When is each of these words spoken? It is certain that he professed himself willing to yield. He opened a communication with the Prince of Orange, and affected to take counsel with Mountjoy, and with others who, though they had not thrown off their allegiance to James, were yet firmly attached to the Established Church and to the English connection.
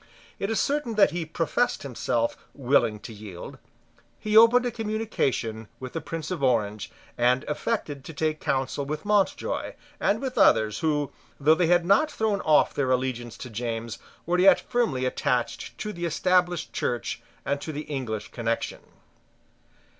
It 0.39 0.49
is 0.49 0.59
certain 0.59 0.95
that 0.95 1.11
he 1.11 1.27
professed 1.27 1.83
himself 1.83 2.35
willing 2.55 2.99
to 3.01 3.13
yield. 3.13 3.59
He 4.17 4.35
opened 4.35 4.65
a 4.65 4.71
communication 4.71 5.67
with 5.79 5.93
the 5.93 6.01
Prince 6.01 6.31
of 6.31 6.41
Orange, 6.41 6.89
and 7.19 7.43
affected 7.43 8.03
to 8.05 8.11
take 8.11 8.39
counsel 8.39 8.83
with 8.83 9.05
Mountjoy, 9.05 9.75
and 9.99 10.19
with 10.19 10.39
others 10.39 10.79
who, 10.79 11.11
though 11.39 11.53
they 11.53 11.67
had 11.67 11.85
not 11.85 12.09
thrown 12.09 12.41
off 12.41 12.73
their 12.73 12.89
allegiance 12.89 13.37
to 13.37 13.49
James, 13.51 13.99
were 14.25 14.39
yet 14.39 14.59
firmly 14.59 15.05
attached 15.05 15.77
to 15.77 15.93
the 15.93 16.05
Established 16.05 16.73
Church 16.73 17.21
and 17.45 17.61
to 17.61 17.71
the 17.71 17.81
English 17.81 18.31
connection. 18.31 18.79